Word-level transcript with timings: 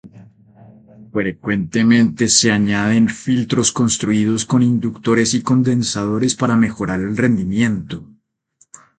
Frecuentemente 1.13 2.27
se 2.27 2.51
añaden 2.51 3.07
filtros 3.07 3.71
construidos 3.71 4.45
con 4.47 4.63
inductores 4.63 5.35
y 5.35 5.43
condensadores 5.43 6.33
para 6.33 6.55
mejorar 6.57 7.01
el 7.01 7.15
rendimiento. 7.15 8.03